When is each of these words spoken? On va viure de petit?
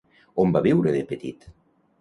On 0.43 0.55
va 0.55 0.63
viure 0.69 0.95
de 0.97 1.05
petit? 1.13 1.47